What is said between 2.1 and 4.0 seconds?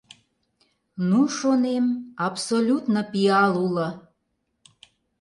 абсолютно пиал уло.